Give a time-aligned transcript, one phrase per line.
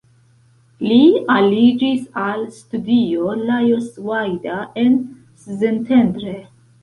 [0.91, 0.95] Li
[1.33, 4.95] aliĝis al studio Lajos Vajda en
[5.47, 6.35] Szentendre.